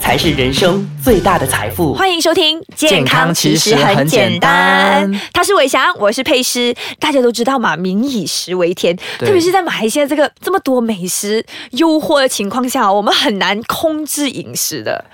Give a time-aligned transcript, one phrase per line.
[0.00, 1.94] 才是人生最大的财富。
[1.94, 6.74] 欢迎收听《健康其实很简单》，他是伟翔，我是佩诗。
[6.98, 15.04] 大家都知道嘛，民以食为天，特别是在马来西亚这个这么多美食诱惑的情况下，我们很难控制饮食的。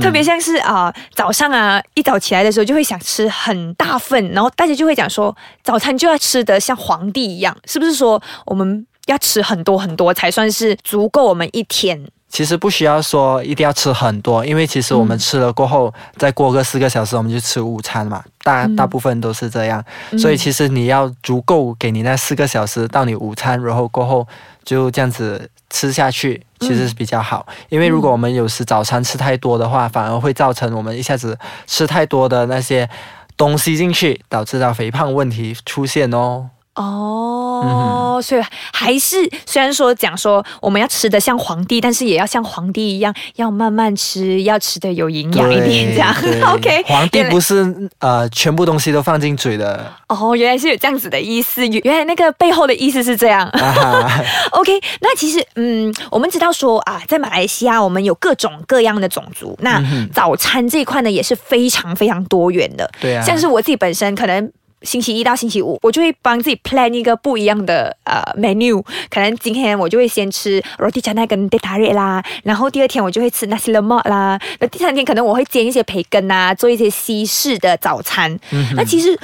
[0.00, 8.86] 特别像是啊，早上啊，一早起来的时候就会想吃很大份，然后大家就会讲说，早餐就要吃得像皇帝一样，是不是说我们？
[9.06, 12.00] 要吃很多很多才算是足够我们一天。
[12.32, 18.24] 其实不需要说一定要吃很多，因为其实我们吃了过后，再过个四个小时，我们就吃午餐嘛。
[18.42, 19.84] 大大部分都是这样，
[20.18, 24.26] 所以其实你要足够给你那四个小时到你午餐，然后过后
[24.64, 27.46] 就这样子吃下去，其实是比较好。
[27.68, 32.88] 因为如果我们有时早餐吃太多的话，反而会造成我们一下子吃太多的那些
[33.36, 36.48] 东西进去，导致到肥胖问题出现哦。
[36.74, 46.14] 哦，所以还是虽然说讲说我们要吃的像皇帝，但是也要像皇帝一样，要慢慢吃，要吃的有营养一点，这样。
[46.54, 49.92] OK，皇帝不是呃全部东西都放进嘴的。
[50.08, 53.46] 哦，原来是有这样子的意思，原来那个背后的意思是这样。
[54.52, 59.82] OK，那其实嗯，我们知道说啊，在马来西亚我们有各种各样的种族，那
[60.12, 62.90] 早餐这一块呢也是非常非常多元的。
[62.98, 64.50] 对啊，像是我自己本身可能。
[64.82, 68.82] 星期一到星期五，我就会帮自己 plan 一个不一样的呃 menu。
[69.10, 78.38] 可能今天我就会先吃 roti canai 跟 d e t a r e 啦，然后第二天我就会吃 nasi lemak 啦，那第三天可能我会煎一些培根啊，做一些西式的早餐。
[78.76, 79.18] 那其实。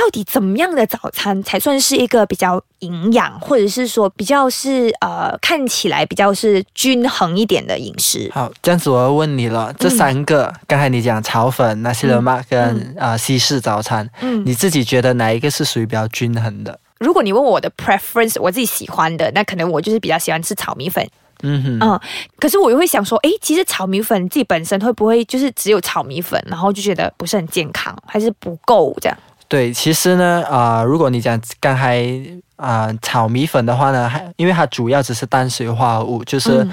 [0.00, 8.30] 到底怎么样的早餐才算是一个比较营养，或者是说比较是呃看起来比较是均衡一点的饮食？
[8.32, 16.80] 好，这样子我要问你了，这三个刚才你讲炒粉、那些人嘛，跟啊西式早餐，嗯，你自己觉得哪一个是属于比较均衡的？
[16.98, 21.06] 如果你问我的 preference，我自己喜欢的，那可能我就是比较喜欢吃炒米粉。
[21.42, 22.00] 嗯哼，嗯，
[22.38, 29.18] 可是我又会想说，哎，其实炒米粉自己本身会不会就是只有炒米粉，然后就觉得不是很健康，还是不够这样？
[29.50, 32.06] 对，其实呢，啊，如果你讲刚才
[32.54, 36.64] 啊炒米粉的话呢，还因为它主要只是单水化合物，就是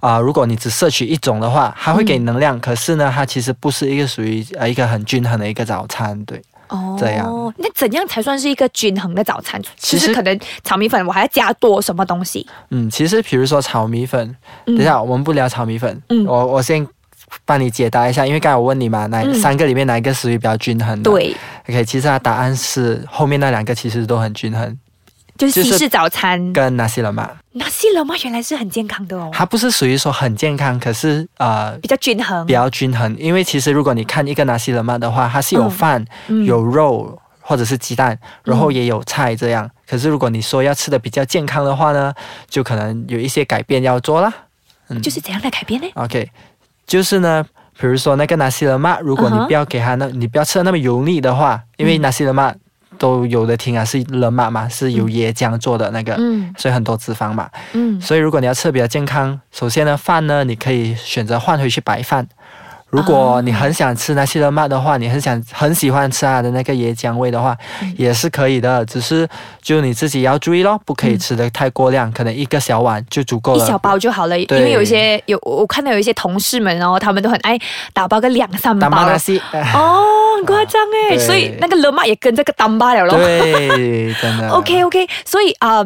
[0.00, 9.62] 啊，如果你只摄取一种的话，它会给能量，可是呢，它其实不是一个属于呃一个很均衡的一个早餐，对，哦，这样，那怎样才算是一个均衡的早餐？
[9.76, 12.44] 其实可能炒米粉我还要加多什么东西？
[12.70, 16.84] 嗯，其实比如说炒米粉，等一下我们不聊炒米粉，嗯，我我先。
[17.44, 21.10] 帮你解答一下，因为刚才我问你嘛，哪三个里面哪一个属于比较均衡的？
[21.10, 21.34] 对
[21.68, 24.78] ，OK，其实它答案是后面那两个其实都很均衡，
[25.36, 27.30] 就是西式早餐跟纳西了嘛。
[27.52, 29.30] 纳西了嘛，原来是很健康的哦。
[29.32, 33.16] 它不是属于说很健康，可是呃比较均衡，比较均衡。
[33.18, 36.04] 因为其实如果你看一个纳西冷嘛的话，它是有饭、
[36.46, 39.70] 有肉或者是鸡蛋，然后也有菜这样。
[39.86, 42.12] 可是如果你说要吃的比较健康的话呢，
[42.48, 44.32] 就可能有一些改变要做啦。
[44.88, 46.28] 嗯，就是怎样的改变呢？OK。
[46.86, 47.44] 就是呢，
[47.78, 52.54] 比如说那个拿西勒玛，如果你不要给他那，你不要吃的那么油腻的话，因为拿西勒玛
[52.98, 56.16] 都有的听啊，是勒玛嘛，是由椰浆做的那个，
[56.56, 57.48] 所以很多脂肪嘛。
[57.72, 62.26] 嗯，所以如果你要吃的比较健康，首先呢，饭呢，你可以选择换回去白饭。
[62.94, 67.56] 如果你很想吃那些的麦的话，你很想很喜欢吃它的那个椰浆味的话，
[67.96, 68.84] 也是可以的。
[68.86, 69.28] 只是
[69.60, 74.38] 就你自己要注意咯，不可以吃的太过量，可能一个小碗就足够了，一小包就好了。
[74.38, 77.58] 因为有一些有我看到有一些同事们，然后他们都很爱
[77.92, 78.86] 打包个两三包。
[78.86, 80.04] 哦，
[80.36, 83.16] 很夸张哎，所以那个热麦也跟这个当巴了咯。
[83.16, 84.48] 对，真的。
[84.54, 85.84] OK OK，所以啊。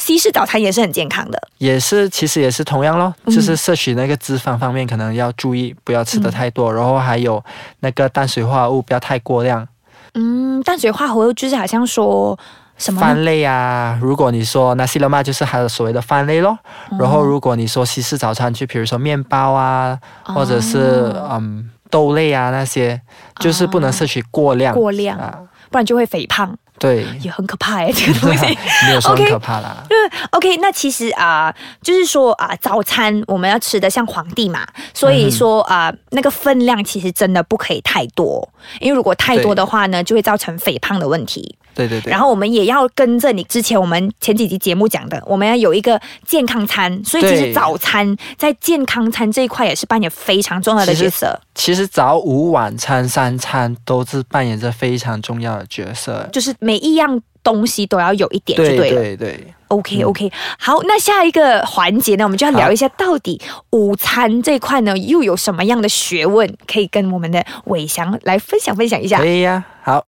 [0.00, 7.42] 西式早餐也是很健康的，也是其实也是同样咯，就是摄取那个脂肪方面可能要注意，不要吃的太多，然后还有
[7.80, 9.68] 那个碳水化合物不要太过量。
[10.14, 12.36] 嗯，碳水化合物就是好像说
[12.78, 16.58] 什么饭类啊，如果你说那西勒玛就是还有所谓的饭类咯，
[16.98, 22.98] 然后如果你说西式早餐，就比如说面包啊，或者是嗯豆类啊那些，
[23.38, 25.38] 就是不能摄取过量，过量啊，
[25.70, 26.56] 不然就会肥胖。
[26.80, 28.46] 对，也很可怕哎， 这个东西。
[28.86, 29.84] 没有说很可怕啦。
[29.86, 29.96] 对
[30.30, 38.48] ，OK，那其实啊，就是说啊，早餐我们要吃的像皇帝嘛，所以说啊，那个分量其实真的不可以太多，
[38.80, 41.56] 因为如果太多的话呢，就会造成肥胖的问题。
[41.72, 51.40] 对对对，然后我们也要跟着你之前我们前几集节目讲的，我们要有一个健康餐，所以其实早餐在健康餐这一块也是扮演非常重要的角色。
[51.54, 59.54] 其实早午晚餐三餐都是扮演着非常重要的角色，就是每一样东西都要有一点，对对对。
[59.68, 63.40] OK OK，好，那下一个环节呢，我们就要聊一下到底
[63.70, 69.18] 午餐这块呢又有什么样的学问，可以跟我们的伟翔来分享分享一下。
[69.18, 70.04] 可以呀，好。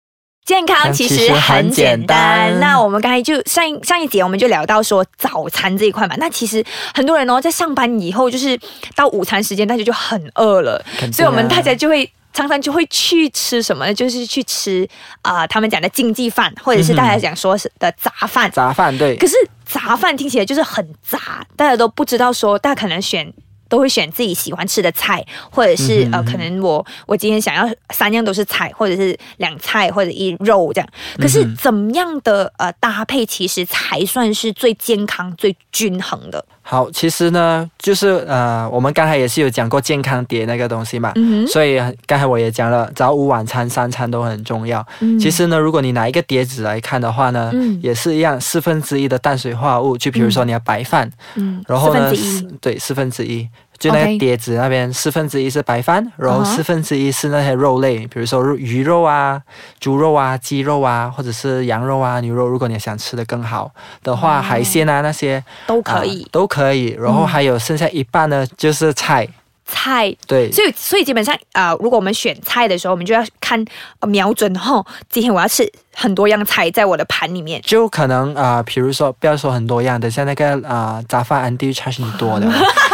[0.46, 2.58] 健康其实很简单。
[2.62, 6.16] 那我们刚才就上一上一节我们就聊到说早餐这一块嘛。
[6.20, 6.64] 那其实
[6.94, 8.58] 很多人哦，在上班以后就是
[8.96, 10.82] 到午餐时间，大家就很饿了，
[11.12, 13.92] 所以我们大家就会常常就会去吃什么呢？
[13.92, 14.88] 就是去吃
[15.24, 18.52] 啊，他们讲的经济饭，或者是大家讲说是的杂饭。
[18.52, 19.16] 杂饭对。
[19.18, 19.36] 可是
[19.66, 23.34] 杂饭听起来就是很杂，大家都不知道说，大家可能选。
[23.70, 30.90] 都会选自己喜欢吃的菜，或者是呃，可能我我今天想要三样都是菜，或者是两菜或者一肉这样。
[31.20, 36.46] 可是怎么样的呃搭配，其实才算是最健康、最均衡的？
[36.70, 41.14] 好，其实呢，就是呃，我们刚才也是有讲过健康碟那个东西嘛，
[41.48, 44.86] 所以刚才我也讲了，早午晚餐三餐都很重要。
[45.18, 52.12] 其实呢，如果你拿一个碟子来看的话呢，也是一样，四分之一的碳水化合物，就比如说你的白饭，嗯，然后呢，
[52.60, 53.48] 对，四分之一。
[53.80, 59.42] 就那个碟子那边四分之一是白饭，然后四分之一是那些肉类，比如说鱼肉啊、
[59.80, 62.48] 猪肉啊、鸡肉啊，或者是羊肉啊、牛肉。
[62.48, 63.72] 如果你想吃的更好
[64.04, 66.98] 的话，海鲜啊那些都可以，都可以。
[67.00, 69.28] 然后还有剩下一半呢，就是菜。
[69.68, 70.16] 菜。
[70.26, 73.64] 对，所以所以基本上啊，如果我们选菜的时候，我们就要看
[74.08, 82.48] 瞄准哈，今天我要吃很多样菜在我的盘里面，就可能啊，比如说不要说很多样等下那个啊杂饭安迪差是你多的。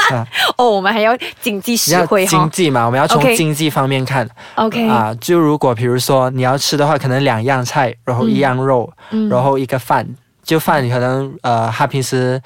[0.57, 4.87] 哦，我们还要经济实惠经济嘛，我们要从经济方面看，OK。
[4.89, 8.91] 啊，就如果比如说你要吃的话，可能两样菜，然后一样肉，
[9.29, 10.07] 然后一个饭，
[10.43, 12.41] 就饭你可能呃他平时。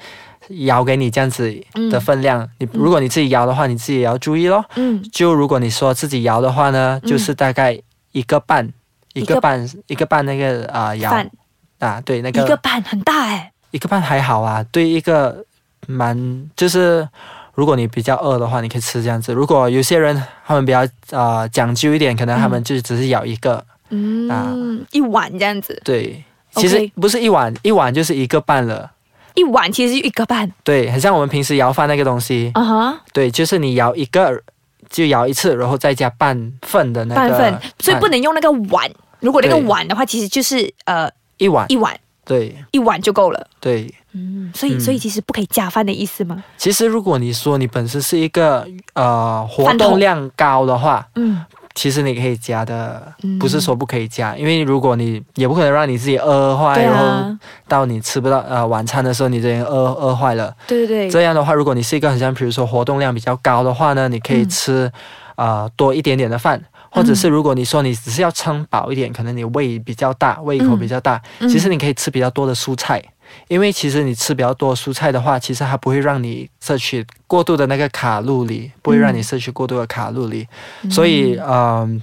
[0.48, 1.54] 舀给你这样子
[1.90, 4.64] 的分量，你如果你自己摇的话，你自己也要注意咯。
[4.76, 7.78] 嗯，就如果你说自己摇的话呢，就是大概
[8.12, 8.68] 一个半，
[9.12, 11.30] 一个半，一个半那个啊舀
[11.78, 15.44] 啊，对，那个一个半很大哎，一个半还好啊，对一个
[15.86, 17.08] 蛮就是
[17.54, 19.32] 如果你比较饿的话，你可以吃这样子。
[19.32, 25.80] 如果有些人他们比较啊讲究一点，可能他们就只是舀一个，嗯，一碗这样子。
[25.84, 28.90] 对，其实不是一碗，一碗就是一个半了。
[29.38, 32.50] 一碗其实就一个半，对，很像我们平时舀饭那个东西。
[32.54, 34.42] 啊哈，对，就是你舀一个
[34.90, 37.20] 就舀一次，然后再加半份的那个。
[37.20, 38.90] 半份，所以不能用那个碗。
[39.20, 43.46] 如果那个碗的话，其实就是呃一碗一碗，对，一碗就够了。
[43.60, 46.42] 对，嗯，所以所以其实不可以加饭的意思吗？
[46.56, 51.44] 其实如果你说你本身是一个呃活动量高的话，嗯。
[51.78, 53.00] 其实你可以加的，
[53.38, 57.38] 不是说不可以加，因为如果你也不可能让你自己饿坏，然后
[57.68, 60.52] 到你吃不到呃晚餐的时候，你这人饿饿坏了。
[60.66, 61.08] 对对对。
[61.08, 64.90] 这样的话，如果你是一个很像，比如说活动量比较高的话呢，你可以吃
[65.36, 66.60] 啊多一点点的饭，
[66.90, 73.00] 或者是如果你说你只是要撑饱一点，可能你胃比较大，胃口比较大，其实你可以吃比较多的蔬菜。
[73.48, 80.46] 因为其实你吃比较多蔬菜的话，其实它不会让你摄取过度的那个卡路里，不会让你摄取过度的卡路里，
[80.90, 82.02] 所以嗯。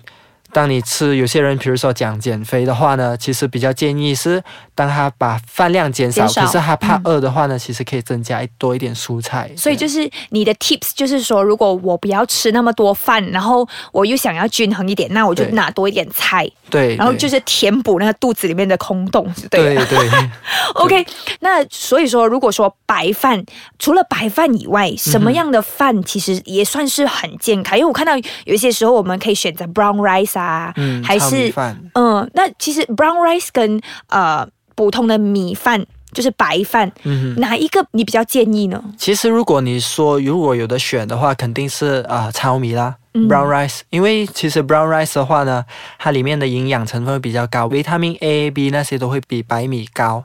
[0.53, 4.41] 当你吃有些人，比如说讲减肥的话呢，其实比较建议是，
[4.73, 9.51] 当他把饭量减少，可是他怕饿的话呢，其实可以增加多一点蔬菜。
[9.57, 16.49] 所以就是你的 tips 就是说，如果我不要吃那么多饭，然后我又想要均衡一点，那我就拿多一点菜。
[16.69, 19.85] 对，然后就是填补那个肚子里面的空洞，对对。
[19.85, 20.09] 对
[20.75, 21.05] OK，
[21.39, 23.43] 那所以说，如果说白饭
[23.79, 27.77] 除了白饭以外，什么样的饭其实也算是很健康？
[27.77, 28.15] 因为我看到
[28.45, 30.45] 有一些时候我们可以选择 brown rice 啊。
[30.45, 31.51] 啊，嗯，还是
[31.93, 35.85] 嗯，那其实 brown rice 跟呃普通的米饭
[36.15, 38.81] 就是白饭，嗯，哪一个你比较建议呢？
[38.97, 45.65] 其实如果你说如果有的选的话，肯定是啊糙米啦，brown rice，因为其实 brown rice 的话呢，
[45.99, 50.23] 它里面的营养成分比较高，维他命 A、B 那些都会比白米高。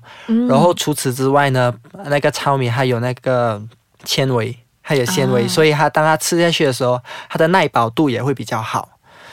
[0.49, 1.75] 然后除此之外呢，
[2.07, 3.61] 那个糙米还有那个
[4.05, 8.89] 纤维，还有纤维，所以它当它吃下去的时候，它的耐饱度也会比较好。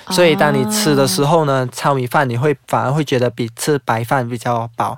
[0.10, 4.98] 所以当你吃的时候呢，糙米饭你会反而会觉得比吃白饭比较饱。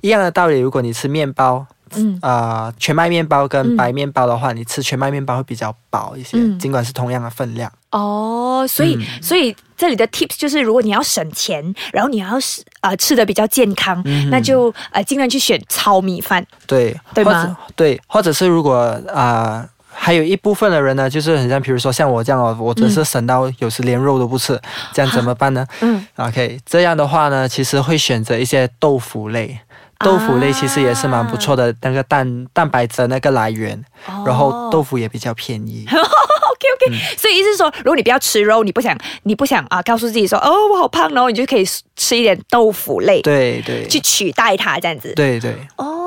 [0.00, 7.70] 一样的道理，如果你吃面包，嗯啊，全麦面包跟白面包的话，你吃全麦面包会比较饱一些，尽管是同样的分量。
[7.90, 16.46] 哦，所以所以这里的 tips 就是，如果你要省钱，然后你要是呃吃的比较健康，那就呃尽量去选糙米饭。
[16.66, 17.56] 对，对吗？
[17.74, 18.76] 对，或者是如果
[19.12, 19.68] 啊。
[20.02, 24.58] 还有一部分的人呢，就是很像，比如说像我这样哦，我只是省到有时连肉都不吃，
[24.94, 25.66] 这样怎么办呢？
[25.82, 29.58] 嗯，OK，这样的话呢，其实会选择一些豆腐类，
[29.98, 33.84] 豆腐类其实也是蛮不错的那个蛋蛋白质那个来源，
[34.24, 35.86] 然后豆腐也比较便宜。
[35.90, 41.64] OK OK，所以意思是说，如果你不要吃肉，你不想你不想啊，告诉自己说哦我好胖，然后你就可以
[41.94, 45.12] 吃一点豆腐类，对对，去取代它这样子。
[45.14, 45.54] 对对。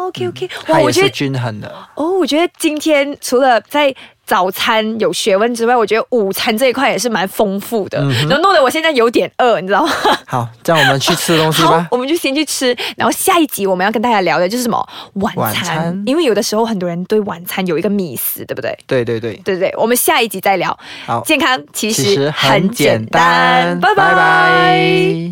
[0.08, 1.74] OK OK，哇，我觉得均衡的。
[1.96, 3.94] 哦，我觉得今天除了在
[4.26, 9.92] 早餐有学问之外，我觉得午餐这一块也是蛮丰富的，然后弄得我现在有点饿，你知道吗？
[10.26, 11.86] 好，这样我们去吃东西吧。
[11.92, 18.78] 我们就先去吃，然后下一集我们要跟大家聊的就是什么晚餐，因为有的时候很多人对晚餐有一个迷思，对不对？
[18.88, 20.78] 对对对，对对，我们下一集再聊。
[21.06, 25.32] 好，健康其实很简单，拜拜。